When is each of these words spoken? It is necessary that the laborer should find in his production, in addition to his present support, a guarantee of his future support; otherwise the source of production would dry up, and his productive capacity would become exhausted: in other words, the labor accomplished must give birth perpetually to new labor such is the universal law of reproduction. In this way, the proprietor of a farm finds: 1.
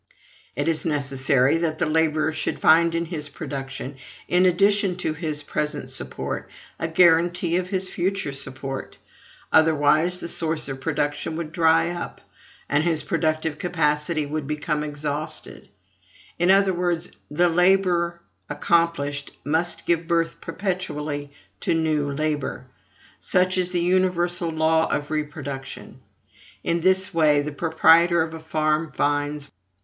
It 0.55 0.67
is 0.67 0.83
necessary 0.83 1.59
that 1.59 1.77
the 1.77 1.85
laborer 1.85 2.33
should 2.33 2.57
find 2.57 2.95
in 2.95 3.05
his 3.05 3.29
production, 3.29 3.97
in 4.27 4.47
addition 4.47 4.95
to 4.95 5.13
his 5.13 5.43
present 5.43 5.91
support, 5.91 6.49
a 6.79 6.87
guarantee 6.87 7.55
of 7.57 7.67
his 7.67 7.87
future 7.87 8.31
support; 8.31 8.97
otherwise 9.53 10.19
the 10.19 10.27
source 10.27 10.67
of 10.67 10.81
production 10.81 11.35
would 11.35 11.51
dry 11.51 11.91
up, 11.91 12.19
and 12.67 12.83
his 12.83 13.03
productive 13.03 13.59
capacity 13.59 14.25
would 14.25 14.47
become 14.47 14.83
exhausted: 14.83 15.69
in 16.39 16.49
other 16.49 16.73
words, 16.73 17.11
the 17.29 17.47
labor 17.47 18.21
accomplished 18.49 19.33
must 19.45 19.85
give 19.85 20.07
birth 20.07 20.41
perpetually 20.41 21.31
to 21.59 21.75
new 21.75 22.11
labor 22.11 22.65
such 23.19 23.55
is 23.55 23.69
the 23.71 23.83
universal 23.83 24.49
law 24.49 24.87
of 24.87 25.11
reproduction. 25.11 25.99
In 26.63 26.81
this 26.81 27.13
way, 27.13 27.43
the 27.43 27.51
proprietor 27.51 28.23
of 28.23 28.33
a 28.33 28.39
farm 28.39 28.91
finds: 28.91 29.43
1. 29.45 29.51